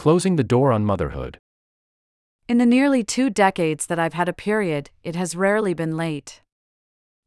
Closing 0.00 0.36
the 0.36 0.42
door 0.42 0.72
on 0.72 0.86
motherhood. 0.86 1.36
In 2.48 2.56
the 2.56 2.64
nearly 2.64 3.04
two 3.04 3.28
decades 3.28 3.84
that 3.84 3.98
I've 3.98 4.14
had 4.14 4.30
a 4.30 4.32
period, 4.32 4.88
it 5.02 5.14
has 5.14 5.36
rarely 5.36 5.74
been 5.74 5.94
late. 5.94 6.40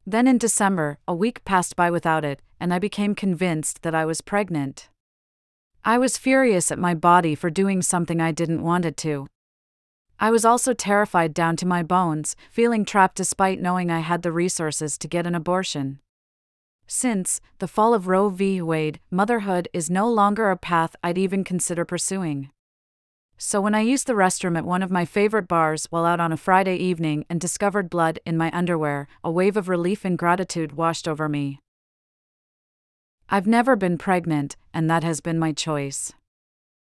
Then 0.04 0.26
in 0.26 0.38
December, 0.38 0.98
a 1.06 1.14
week 1.14 1.44
passed 1.44 1.76
by 1.76 1.88
without 1.88 2.24
it, 2.24 2.42
and 2.58 2.74
I 2.74 2.80
became 2.80 3.14
convinced 3.14 3.82
that 3.82 3.94
I 3.94 4.04
was 4.04 4.22
pregnant. 4.22 4.88
I 5.84 5.98
was 5.98 6.18
furious 6.18 6.72
at 6.72 6.80
my 6.80 6.94
body 6.94 7.36
for 7.36 7.48
doing 7.48 7.80
something 7.80 8.20
I 8.20 8.32
didn't 8.32 8.64
want 8.64 8.84
it 8.84 8.96
to. 9.06 9.28
I 10.18 10.32
was 10.32 10.44
also 10.44 10.74
terrified 10.74 11.32
down 11.32 11.54
to 11.58 11.66
my 11.66 11.84
bones, 11.84 12.34
feeling 12.50 12.84
trapped 12.84 13.14
despite 13.14 13.62
knowing 13.62 13.88
I 13.88 14.00
had 14.00 14.22
the 14.22 14.32
resources 14.32 14.98
to 14.98 15.06
get 15.06 15.28
an 15.28 15.36
abortion. 15.36 16.00
Since 16.88 17.40
the 17.60 17.68
fall 17.68 17.94
of 17.94 18.08
Roe 18.08 18.30
v. 18.30 18.60
Wade, 18.60 18.98
motherhood 19.12 19.68
is 19.72 19.88
no 19.88 20.10
longer 20.10 20.50
a 20.50 20.56
path 20.56 20.96
I'd 21.04 21.18
even 21.18 21.44
consider 21.44 21.84
pursuing. 21.84 22.50
So, 23.46 23.60
when 23.60 23.74
I 23.74 23.82
used 23.82 24.06
the 24.06 24.14
restroom 24.14 24.56
at 24.56 24.64
one 24.64 24.82
of 24.82 24.90
my 24.90 25.04
favorite 25.04 25.46
bars 25.46 25.84
while 25.90 26.06
out 26.06 26.18
on 26.18 26.32
a 26.32 26.36
Friday 26.38 26.76
evening 26.76 27.26
and 27.28 27.38
discovered 27.38 27.90
blood 27.90 28.18
in 28.24 28.38
my 28.38 28.50
underwear, 28.54 29.06
a 29.22 29.30
wave 29.30 29.58
of 29.58 29.68
relief 29.68 30.02
and 30.02 30.16
gratitude 30.16 30.72
washed 30.72 31.06
over 31.06 31.28
me. 31.28 31.60
I've 33.28 33.46
never 33.46 33.76
been 33.76 33.98
pregnant, 33.98 34.56
and 34.72 34.88
that 34.88 35.04
has 35.04 35.20
been 35.20 35.38
my 35.38 35.52
choice. 35.52 36.10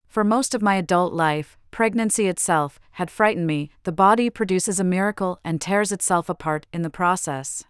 For 0.08 0.24
most 0.24 0.56
of 0.56 0.62
my 0.62 0.76
adult 0.76 1.12
life, 1.12 1.58
pregnancy 1.70 2.28
itself 2.28 2.80
had 2.92 3.12
frightened 3.12 3.46
me. 3.46 3.70
The 3.84 3.92
body 3.92 4.30
produces 4.30 4.80
a 4.80 4.86
miracle 4.86 5.42
and 5.44 5.60
tears 5.60 5.92
itself 5.92 6.30
apart 6.30 6.66
in 6.72 6.82
the 6.82 6.90
process. 6.90 7.66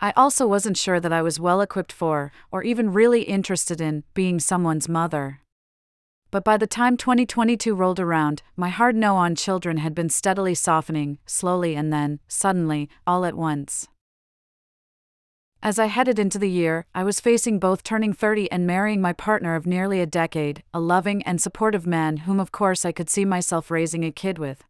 I 0.00 0.12
also 0.16 0.44
wasn't 0.44 0.76
sure 0.76 0.98
that 0.98 1.12
I 1.12 1.22
was 1.22 1.38
well 1.38 1.60
equipped 1.60 1.92
for, 1.92 2.32
or 2.50 2.64
even 2.64 2.92
really 2.92 3.22
interested 3.22 3.80
in, 3.80 4.02
being 4.12 4.40
someone's 4.40 4.88
mother. 4.88 5.40
But 6.30 6.44
by 6.44 6.56
the 6.56 6.66
time 6.66 6.96
2022 6.96 7.74
rolled 7.74 8.00
around, 8.00 8.42
my 8.56 8.68
hard 8.68 8.96
no 8.96 9.16
on 9.16 9.34
children 9.34 9.78
had 9.78 9.94
been 9.94 10.08
steadily 10.08 10.54
softening, 10.54 11.18
slowly 11.24 11.76
and 11.76 11.92
then, 11.92 12.20
suddenly, 12.26 12.88
all 13.06 13.24
at 13.24 13.36
once. 13.36 13.88
As 15.62 15.78
I 15.78 15.86
headed 15.86 16.18
into 16.18 16.38
the 16.38 16.50
year, 16.50 16.86
I 16.94 17.02
was 17.02 17.18
facing 17.20 17.58
both 17.58 17.82
turning 17.82 18.12
30 18.12 18.50
and 18.52 18.66
marrying 18.66 19.00
my 19.00 19.12
partner 19.12 19.54
of 19.54 19.66
nearly 19.66 20.00
a 20.00 20.06
decade, 20.06 20.62
a 20.74 20.80
loving 20.80 21.22
and 21.22 21.40
supportive 21.40 21.86
man 21.86 22.18
whom, 22.18 22.38
of 22.38 22.52
course, 22.52 22.84
I 22.84 22.92
could 22.92 23.08
see 23.08 23.24
myself 23.24 23.70
raising 23.70 24.04
a 24.04 24.12
kid 24.12 24.38
with. 24.38 24.64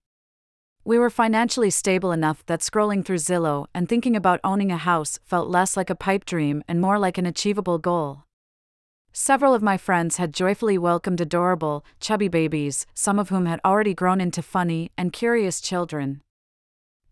We 0.85 0.99
were 0.99 1.11
financially 1.11 1.71
stable 1.71 2.13
enough 2.13 2.47
that 2.47 2.61
scrolling 2.61 3.05
through 3.05 3.17
Zillow 3.17 3.67
and 3.75 3.89
thinking 3.89 4.15
about 4.15 4.41
owning 4.45 4.71
a 4.71 4.77
house 4.77 5.19
felt 5.25 5.49
less 5.49 5.77
like 5.77 5.91
a 5.91 5.97
pipe 5.97 6.25
dream 6.25 6.63
and 6.69 6.81
more 6.81 6.99
like 6.99 7.19
an 7.19 7.27
achievable 7.27 7.79
goal. 7.79 8.26
Several 9.19 9.55
of 9.55 9.63
my 9.63 9.79
friends 9.79 10.19
had 10.19 10.35
joyfully 10.35 10.77
welcomed 10.77 11.23
adorable, 11.23 11.87
chubby 12.01 12.29
babies, 12.29 12.85
some 12.93 13.19
of 13.19 13.31
whom 13.31 13.47
had 13.47 13.63
already 13.65 13.95
grown 13.95 14.21
into 14.21 14.43
funny 14.43 14.91
and 14.99 15.11
curious 15.11 15.59
children. 15.63 16.21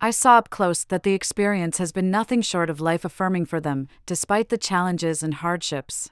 I 0.02 0.10
saw 0.10 0.36
up 0.36 0.50
close 0.50 0.84
that 0.84 1.02
the 1.02 1.14
experience 1.14 1.78
has 1.78 1.92
been 1.92 2.10
nothing 2.10 2.42
short 2.42 2.68
of 2.68 2.78
life 2.78 3.06
affirming 3.06 3.46
for 3.46 3.58
them, 3.58 3.88
despite 4.04 4.50
the 4.50 4.58
challenges 4.58 5.22
and 5.22 5.32
hardships. 5.32 6.10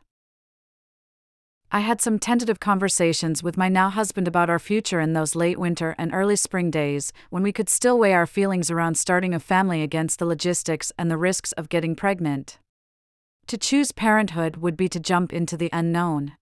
I 1.70 1.80
had 1.80 2.00
some 2.00 2.18
tentative 2.18 2.58
conversations 2.58 3.42
with 3.42 3.58
my 3.58 3.68
now 3.68 3.90
husband 3.90 4.26
about 4.26 4.48
our 4.48 4.58
future 4.58 4.98
in 4.98 5.12
those 5.12 5.36
late 5.36 5.58
winter 5.58 5.94
and 5.98 6.14
early 6.14 6.36
spring 6.36 6.70
days, 6.70 7.12
when 7.28 7.42
we 7.42 7.52
could 7.52 7.68
still 7.68 7.98
weigh 7.98 8.14
our 8.14 8.26
feelings 8.26 8.70
around 8.70 8.96
starting 8.96 9.34
a 9.34 9.38
family 9.38 9.82
against 9.82 10.18
the 10.18 10.26
logistics 10.26 10.90
and 10.98 11.10
the 11.10 11.18
risks 11.18 11.52
of 11.52 11.68
getting 11.68 11.94
pregnant. 11.94 12.58
To 13.48 13.58
choose 13.58 13.92
parenthood 13.92 14.56
would 14.56 14.76
be 14.76 14.88
to 14.88 15.00
jump 15.00 15.32
into 15.32 15.56
the 15.56 15.70
unknown. 15.72 16.32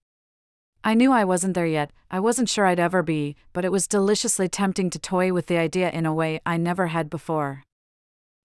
I 0.82 0.94
knew 0.94 1.12
I 1.12 1.24
wasn't 1.24 1.54
there 1.54 1.66
yet, 1.66 1.90
I 2.10 2.20
wasn't 2.20 2.48
sure 2.48 2.66
I'd 2.66 2.80
ever 2.80 3.02
be, 3.02 3.36
but 3.52 3.64
it 3.64 3.72
was 3.72 3.86
deliciously 3.86 4.48
tempting 4.48 4.88
to 4.90 4.98
toy 4.98 5.32
with 5.32 5.46
the 5.46 5.58
idea 5.58 5.90
in 5.90 6.06
a 6.06 6.14
way 6.14 6.40
I 6.46 6.56
never 6.56 6.86
had 6.86 7.10
before. 7.10 7.64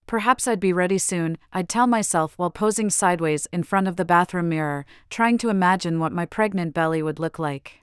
Perhaps 0.06 0.46
I'd 0.46 0.60
be 0.60 0.72
ready 0.72 0.98
soon, 0.98 1.38
I'd 1.52 1.68
tell 1.68 1.86
myself 1.86 2.34
while 2.36 2.50
posing 2.50 2.90
sideways 2.90 3.48
in 3.52 3.62
front 3.62 3.88
of 3.88 3.96
the 3.96 4.04
bathroom 4.04 4.48
mirror, 4.48 4.84
trying 5.10 5.38
to 5.38 5.48
imagine 5.48 5.98
what 5.98 6.12
my 6.12 6.26
pregnant 6.26 6.74
belly 6.74 7.02
would 7.02 7.18
look 7.18 7.38
like. 7.38 7.80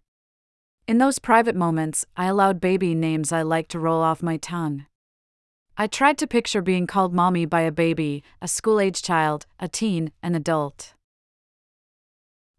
In 0.87 0.99
those 0.99 1.19
private 1.19 1.55
moments, 1.55 2.05
I 2.15 2.27
allowed 2.27 2.61
baby 2.61 2.93
names 2.93 3.31
I 3.31 3.41
liked 3.41 3.71
to 3.71 3.79
roll 3.79 4.01
off 4.01 4.21
my 4.21 4.37
tongue. 4.37 4.85
I 5.75 5.87
tried 5.87 6.19
to 6.19 6.27
picture 6.27 6.61
being 6.61 6.85
called 6.85 7.15
mommy 7.15 7.47
by 7.47 7.61
a 7.61 7.71
baby, 7.71 8.21
a 8.39 8.47
school 8.47 8.79
age 8.79 9.01
child, 9.01 9.47
a 9.59 9.67
teen, 9.67 10.11
an 10.21 10.35
adult. 10.35 10.93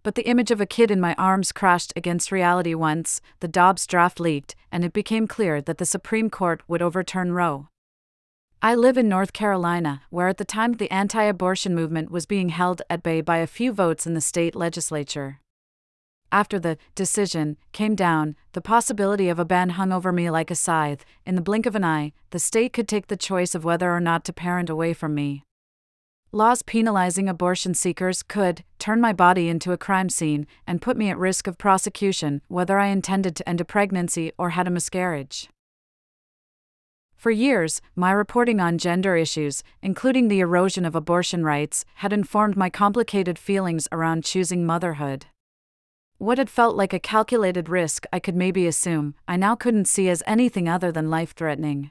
But 0.02 0.16
the 0.16 0.26
image 0.26 0.50
of 0.50 0.60
a 0.60 0.66
kid 0.66 0.90
in 0.90 1.00
my 1.00 1.14
arms 1.16 1.52
crashed 1.52 1.92
against 1.94 2.32
reality 2.32 2.74
once 2.74 3.20
the 3.38 3.46
Dobbs 3.46 3.86
draft 3.86 4.18
leaked, 4.18 4.56
and 4.72 4.84
it 4.84 4.92
became 4.92 5.28
clear 5.28 5.62
that 5.62 5.78
the 5.78 5.86
Supreme 5.86 6.28
Court 6.28 6.62
would 6.66 6.82
overturn 6.82 7.32
Roe. 7.32 7.68
I 8.60 8.74
live 8.74 8.98
in 8.98 9.08
North 9.08 9.32
Carolina, 9.32 10.02
where 10.10 10.26
at 10.26 10.38
the 10.38 10.44
time 10.44 10.72
the 10.72 10.90
anti 10.90 11.22
abortion 11.22 11.72
movement 11.72 12.10
was 12.10 12.26
being 12.26 12.48
held 12.48 12.82
at 12.90 13.04
bay 13.04 13.20
by 13.20 13.36
a 13.36 13.46
few 13.46 13.72
votes 13.72 14.08
in 14.08 14.14
the 14.14 14.20
state 14.20 14.56
legislature. 14.56 15.38
After 16.34 16.58
the 16.58 16.78
decision 16.96 17.58
came 17.70 17.94
down, 17.94 18.34
the 18.54 18.60
possibility 18.60 19.28
of 19.28 19.38
a 19.38 19.44
ban 19.44 19.70
hung 19.70 19.92
over 19.92 20.10
me 20.10 20.30
like 20.30 20.50
a 20.50 20.56
scythe. 20.56 21.04
In 21.24 21.36
the 21.36 21.40
blink 21.40 21.64
of 21.64 21.76
an 21.76 21.84
eye, 21.84 22.12
the 22.30 22.40
state 22.40 22.72
could 22.72 22.88
take 22.88 23.06
the 23.06 23.16
choice 23.16 23.54
of 23.54 23.64
whether 23.64 23.94
or 23.94 24.00
not 24.00 24.24
to 24.24 24.32
parent 24.32 24.68
away 24.68 24.94
from 24.94 25.14
me. 25.14 25.44
Laws 26.32 26.62
penalizing 26.62 27.28
abortion 27.28 27.72
seekers 27.72 28.24
could 28.24 28.64
turn 28.80 29.00
my 29.00 29.12
body 29.12 29.48
into 29.48 29.70
a 29.70 29.78
crime 29.78 30.08
scene 30.08 30.48
and 30.66 30.82
put 30.82 30.96
me 30.96 31.08
at 31.08 31.18
risk 31.18 31.46
of 31.46 31.56
prosecution, 31.56 32.42
whether 32.48 32.80
I 32.80 32.88
intended 32.88 33.36
to 33.36 33.48
end 33.48 33.60
a 33.60 33.64
pregnancy 33.64 34.32
or 34.36 34.50
had 34.50 34.66
a 34.66 34.72
miscarriage. 34.72 35.48
For 37.14 37.30
years, 37.30 37.80
my 37.94 38.10
reporting 38.10 38.58
on 38.58 38.78
gender 38.78 39.14
issues, 39.14 39.62
including 39.82 40.26
the 40.26 40.40
erosion 40.40 40.84
of 40.84 40.96
abortion 40.96 41.44
rights, 41.44 41.84
had 42.02 42.12
informed 42.12 42.56
my 42.56 42.70
complicated 42.70 43.38
feelings 43.38 43.86
around 43.92 44.24
choosing 44.24 44.66
motherhood. 44.66 45.26
What 46.24 46.38
had 46.38 46.48
felt 46.48 46.74
like 46.74 46.94
a 46.94 46.98
calculated 46.98 47.68
risk 47.68 48.06
I 48.10 48.18
could 48.18 48.34
maybe 48.34 48.66
assume, 48.66 49.14
I 49.28 49.36
now 49.36 49.54
couldn't 49.54 49.84
see 49.84 50.08
as 50.08 50.22
anything 50.26 50.66
other 50.66 50.90
than 50.90 51.10
life 51.10 51.34
threatening. 51.34 51.90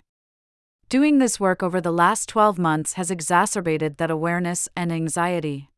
Doing 0.90 1.20
this 1.20 1.40
work 1.40 1.62
over 1.62 1.80
the 1.80 1.94
last 1.94 2.30
12 2.30 2.58
months 2.58 2.94
has 2.94 3.12
exacerbated 3.12 3.98
that 3.98 4.10
awareness 4.10 4.68
and 4.76 4.92
anxiety. 4.92 5.70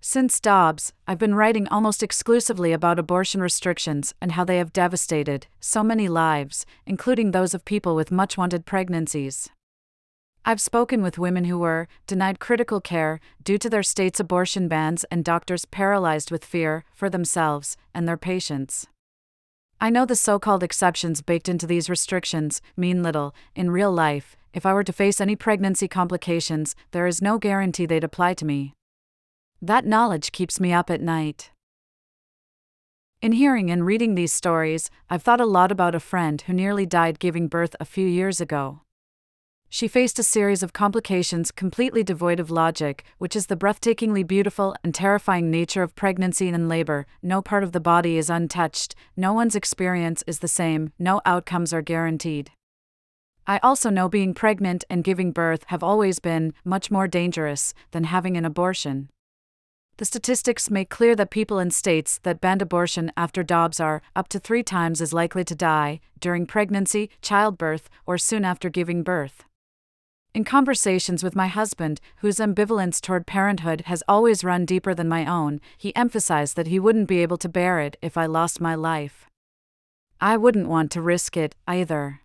Since 0.00 0.40
Dobbs, 0.40 0.92
I've 1.06 1.20
been 1.20 1.36
writing 1.36 1.68
almost 1.68 2.02
exclusively 2.02 2.72
about 2.72 2.98
abortion 2.98 3.40
restrictions 3.40 4.12
and 4.20 4.32
how 4.32 4.42
they 4.42 4.58
have 4.58 4.72
devastated 4.72 5.46
so 5.60 5.84
many 5.84 6.08
lives, 6.08 6.66
including 6.84 7.30
those 7.30 7.54
of 7.54 7.64
people 7.64 7.94
with 7.94 8.10
much 8.10 8.36
wanted 8.36 8.66
pregnancies. 8.66 9.50
I've 10.44 10.60
spoken 10.60 11.02
with 11.02 11.18
women 11.18 11.44
who 11.44 11.58
were 11.58 11.88
denied 12.06 12.40
critical 12.40 12.80
care 12.80 13.20
due 13.42 13.58
to 13.58 13.68
their 13.68 13.82
state's 13.82 14.20
abortion 14.20 14.66
bans 14.68 15.04
and 15.10 15.24
doctors 15.24 15.64
paralyzed 15.64 16.30
with 16.30 16.44
fear 16.44 16.84
for 16.94 17.10
themselves 17.10 17.76
and 17.94 18.08
their 18.08 18.16
patients. 18.16 18.86
I 19.80 19.90
know 19.90 20.04
the 20.04 20.16
so 20.16 20.38
called 20.38 20.62
exceptions 20.62 21.22
baked 21.22 21.48
into 21.48 21.66
these 21.66 21.88
restrictions 21.88 22.60
mean 22.76 23.02
little. 23.02 23.34
In 23.54 23.70
real 23.70 23.92
life, 23.92 24.36
if 24.52 24.66
I 24.66 24.72
were 24.72 24.82
to 24.84 24.92
face 24.92 25.20
any 25.20 25.36
pregnancy 25.36 25.86
complications, 25.86 26.74
there 26.90 27.06
is 27.06 27.22
no 27.22 27.38
guarantee 27.38 27.86
they'd 27.86 28.02
apply 28.02 28.34
to 28.34 28.44
me. 28.44 28.74
That 29.62 29.86
knowledge 29.86 30.32
keeps 30.32 30.58
me 30.58 30.72
up 30.72 30.90
at 30.90 31.00
night. 31.00 31.50
In 33.20 33.32
hearing 33.32 33.70
and 33.70 33.84
reading 33.84 34.14
these 34.14 34.32
stories, 34.32 34.90
I've 35.10 35.22
thought 35.22 35.40
a 35.40 35.46
lot 35.46 35.70
about 35.70 35.94
a 35.94 36.00
friend 36.00 36.40
who 36.42 36.52
nearly 36.52 36.86
died 36.86 37.18
giving 37.18 37.48
birth 37.48 37.76
a 37.78 37.84
few 37.84 38.06
years 38.06 38.40
ago. 38.40 38.80
She 39.70 39.86
faced 39.86 40.18
a 40.18 40.22
series 40.22 40.62
of 40.62 40.72
complications 40.72 41.50
completely 41.50 42.02
devoid 42.02 42.40
of 42.40 42.50
logic, 42.50 43.04
which 43.18 43.36
is 43.36 43.48
the 43.48 43.56
breathtakingly 43.56 44.26
beautiful 44.26 44.74
and 44.82 44.94
terrifying 44.94 45.50
nature 45.50 45.82
of 45.82 45.94
pregnancy 45.94 46.48
and 46.48 46.70
labor. 46.70 47.06
No 47.22 47.42
part 47.42 47.62
of 47.62 47.72
the 47.72 47.80
body 47.80 48.16
is 48.16 48.30
untouched, 48.30 48.94
no 49.14 49.34
one's 49.34 49.54
experience 49.54 50.24
is 50.26 50.38
the 50.38 50.48
same, 50.48 50.92
no 50.98 51.20
outcomes 51.26 51.74
are 51.74 51.82
guaranteed. 51.82 52.50
I 53.46 53.58
also 53.62 53.90
know 53.90 54.08
being 54.08 54.32
pregnant 54.32 54.84
and 54.88 55.04
giving 55.04 55.32
birth 55.32 55.64
have 55.66 55.82
always 55.82 56.18
been 56.18 56.54
much 56.64 56.90
more 56.90 57.06
dangerous 57.06 57.74
than 57.90 58.04
having 58.04 58.38
an 58.38 58.46
abortion. 58.46 59.10
The 59.98 60.06
statistics 60.06 60.70
make 60.70 60.88
clear 60.88 61.14
that 61.16 61.30
people 61.30 61.58
in 61.58 61.70
states 61.72 62.20
that 62.22 62.40
banned 62.40 62.62
abortion 62.62 63.12
after 63.18 63.42
Dobbs 63.42 63.80
are 63.80 64.00
up 64.16 64.28
to 64.28 64.38
three 64.38 64.62
times 64.62 65.02
as 65.02 65.12
likely 65.12 65.44
to 65.44 65.54
die 65.54 66.00
during 66.20 66.46
pregnancy, 66.46 67.10
childbirth, 67.20 67.90
or 68.06 68.16
soon 68.16 68.46
after 68.46 68.70
giving 68.70 69.02
birth. 69.02 69.44
In 70.34 70.44
conversations 70.44 71.24
with 71.24 71.34
my 71.34 71.46
husband, 71.46 72.00
whose 72.16 72.38
ambivalence 72.38 73.00
toward 73.00 73.26
parenthood 73.26 73.82
has 73.86 74.02
always 74.06 74.44
run 74.44 74.64
deeper 74.64 74.94
than 74.94 75.08
my 75.08 75.26
own, 75.26 75.60
he 75.76 75.96
emphasized 75.96 76.54
that 76.56 76.66
he 76.66 76.78
wouldn't 76.78 77.08
be 77.08 77.22
able 77.22 77.38
to 77.38 77.48
bear 77.48 77.80
it 77.80 77.96
if 78.02 78.16
I 78.16 78.26
lost 78.26 78.60
my 78.60 78.74
life. 78.74 79.28
I 80.20 80.36
wouldn't 80.36 80.68
want 80.68 80.90
to 80.92 81.02
risk 81.02 81.36
it, 81.36 81.54
either. 81.66 82.20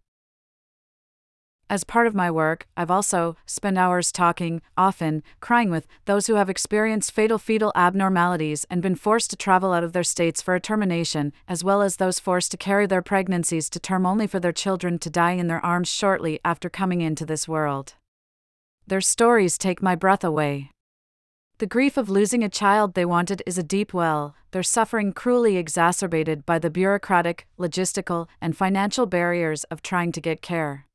As 1.70 1.84
part 1.84 2.08
of 2.08 2.14
my 2.14 2.30
work, 2.30 2.68
I've 2.78 2.92
also 2.92 3.36
spent 3.46 3.78
hours 3.78 4.12
talking, 4.12 4.62
often 4.78 5.24
crying 5.40 5.72
with 5.72 5.88
those 6.06 6.28
who 6.28 6.36
have 6.36 6.50
experienced 6.50 7.12
fatal 7.12 7.38
fetal 7.38 7.72
abnormalities 7.76 8.66
and 8.70 8.82
been 8.82 8.96
forced 8.96 9.30
to 9.32 9.36
travel 9.36 9.74
out 9.74 9.84
of 9.84 9.94
their 9.94 10.04
states 10.04 10.42
for 10.42 10.56
a 10.56 10.60
termination, 10.60 11.34
as 11.48 11.64
well 11.64 11.82
as 11.82 11.96
those 11.96 12.20
forced 12.20 12.52
to 12.52 12.58
carry 12.58 12.86
their 12.86 13.02
pregnancies 13.02 13.70
to 13.72 13.80
term 13.80 14.06
only 14.06 14.28
for 14.28 14.40
their 14.40 14.52
children 14.52 15.00
to 15.00 15.10
die 15.10 15.32
in 15.32 15.48
their 15.48 15.66
arms 15.66 15.90
shortly 15.90 16.40
after 16.46 16.70
coming 16.70 17.02
into 17.02 17.26
this 17.26 17.48
world. 17.48 17.96
Their 18.86 19.02
stories 19.02 19.58
take 19.58 19.82
my 19.82 19.96
breath 19.96 20.24
away. 20.24 20.70
The 21.60 21.66
grief 21.68 21.98
of 21.98 22.10
losing 22.10 22.44
a 22.44 22.50
child 22.50 22.94
they 22.94 23.06
wanted 23.06 23.42
is 23.46 23.58
a 23.58 23.64
deep 23.64 23.94
well, 23.94 24.36
their 24.52 24.64
suffering 24.64 25.14
cruelly 25.14 25.56
exacerbated 25.56 26.46
by 26.46 26.60
the 26.60 26.70
bureaucratic, 26.70 27.48
logistical, 27.58 28.28
and 28.42 28.58
financial 28.58 29.06
barriers 29.06 29.64
of 29.66 29.82
trying 29.82 30.12
to 30.12 30.22
get 30.22 30.42
care. 30.42 30.88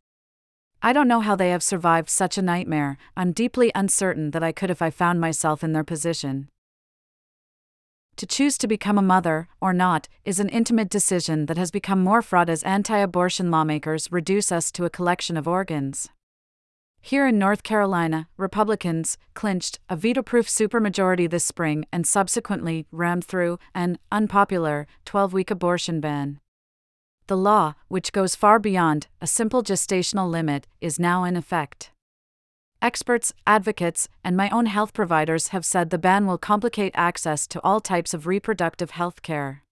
I 0.80 0.92
don't 0.92 1.08
know 1.08 1.20
how 1.20 1.34
they 1.34 1.50
have 1.50 1.62
survived 1.62 2.08
such 2.08 2.38
a 2.38 2.42
nightmare, 2.42 2.98
I'm 3.16 3.32
deeply 3.32 3.72
uncertain 3.74 4.30
that 4.30 4.44
I 4.44 4.52
could 4.52 4.70
if 4.70 4.80
I 4.80 4.90
found 4.90 5.20
myself 5.20 5.64
in 5.64 5.72
their 5.72 5.82
position. 5.82 6.48
To 8.16 8.26
choose 8.26 8.58
to 8.58 8.68
become 8.68 8.98
a 8.98 9.02
mother, 9.02 9.48
or 9.60 9.72
not, 9.72 10.08
is 10.24 10.40
an 10.40 10.48
intimate 10.48 10.88
decision 10.88 11.46
that 11.46 11.56
has 11.56 11.70
become 11.70 12.02
more 12.02 12.22
fraught 12.22 12.48
as 12.48 12.62
anti 12.62 12.96
abortion 12.98 13.50
lawmakers 13.50 14.10
reduce 14.12 14.52
us 14.52 14.70
to 14.72 14.84
a 14.84 14.90
collection 14.90 15.36
of 15.36 15.48
organs. 15.48 16.10
Here 17.00 17.26
in 17.26 17.38
North 17.38 17.62
Carolina, 17.62 18.28
Republicans 18.36 19.18
clinched 19.34 19.78
a 19.88 19.96
veto 19.96 20.22
proof 20.22 20.48
supermajority 20.48 21.30
this 21.30 21.44
spring 21.44 21.86
and 21.92 22.06
subsequently 22.06 22.86
rammed 22.90 23.24
through 23.24 23.58
an 23.74 23.98
unpopular 24.10 24.86
12 25.04 25.32
week 25.32 25.50
abortion 25.50 26.00
ban. 26.00 26.40
The 27.28 27.36
law, 27.36 27.74
which 27.88 28.12
goes 28.12 28.34
far 28.34 28.58
beyond 28.58 29.06
a 29.20 29.26
simple 29.26 29.62
gestational 29.62 30.30
limit, 30.30 30.66
is 30.80 30.98
now 30.98 31.24
in 31.24 31.36
effect. 31.36 31.90
Experts, 32.80 33.34
advocates, 33.46 34.08
and 34.24 34.34
my 34.34 34.48
own 34.48 34.64
health 34.64 34.94
providers 34.94 35.48
have 35.48 35.66
said 35.66 35.90
the 35.90 35.98
ban 35.98 36.26
will 36.26 36.38
complicate 36.38 36.92
access 36.94 37.46
to 37.48 37.60
all 37.62 37.80
types 37.80 38.14
of 38.14 38.26
reproductive 38.26 38.92
health 38.92 39.20
care. 39.20 39.62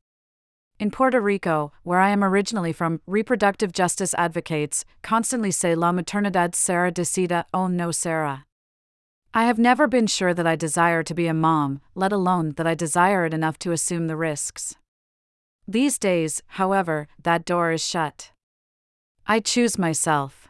In 0.79 0.91
Puerto 0.91 1.19
Rico, 1.19 1.73
where 1.83 1.99
I 1.99 2.11
am 2.11 2.23
originally 2.23 2.75
from, 2.75 3.01
reproductive 3.07 3.73
justice 3.73 4.13
advocates 4.19 4.85
constantly 5.01 5.51
say 5.51 5.75
La 5.75 5.93
maternidad 5.93 6.53
será 6.53 6.93
decida 6.93 7.45
o 7.55 7.69
no 7.69 7.89
será. 7.89 8.43
I 9.33 9.45
have 9.45 9.59
never 9.59 9.87
been 9.87 10.07
sure 10.07 10.35
that 10.35 10.47
I 10.47 10.57
desire 10.57 11.03
to 11.03 11.15
be 11.15 11.27
a 11.27 11.33
mom, 11.33 11.81
let 11.95 12.13
alone 12.13 12.53
that 12.59 12.67
I 12.67 12.75
desire 12.75 13.25
it 13.25 13.33
enough 13.33 13.59
to 13.61 13.73
assume 13.73 14.09
the 14.09 14.17
risks. 14.17 14.75
These 15.69 15.99
days, 15.99 16.43
however, 16.47 17.09
that 17.25 17.45
door 17.45 17.73
is 17.73 17.85
shut. 17.85 18.31
I 19.27 19.41
choose 19.41 19.77
myself. 19.77 20.49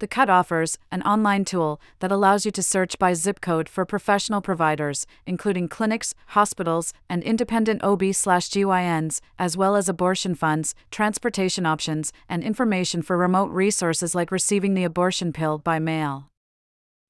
The 0.00 0.08
Cut 0.08 0.28
offers 0.28 0.78
an 0.90 1.00
online 1.02 1.44
tool 1.44 1.80
that 2.00 2.10
allows 2.10 2.44
you 2.44 2.50
to 2.50 2.62
search 2.62 2.98
by 2.98 3.14
zip 3.14 3.40
code 3.40 3.68
for 3.68 3.86
professional 3.86 4.40
providers, 4.40 5.06
including 5.26 5.68
clinics, 5.68 6.12
hospitals, 6.28 6.92
and 7.08 7.22
independent 7.22 7.82
OB/GYNs, 7.84 9.20
as 9.38 9.56
well 9.56 9.76
as 9.76 9.88
abortion 9.88 10.34
funds, 10.34 10.74
transportation 10.90 11.64
options, 11.64 12.12
and 12.28 12.42
information 12.42 13.00
for 13.00 13.16
remote 13.16 13.50
resources 13.52 14.14
like 14.14 14.32
receiving 14.32 14.74
the 14.74 14.84
abortion 14.84 15.32
pill 15.32 15.56
by 15.56 15.78
mail. 15.78 16.30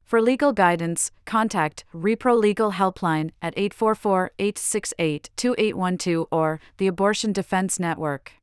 For 0.06 0.22
legal 0.22 0.52
guidance, 0.52 1.10
contact 1.24 1.84
Repro 1.92 2.38
Legal 2.38 2.70
Helpline 2.70 3.32
at 3.42 3.54
844 3.56 4.30
868 4.38 5.30
2812 5.34 6.28
or 6.30 6.60
the 6.76 6.86
Abortion 6.86 7.32
Defense 7.32 7.80
Network. 7.80 8.34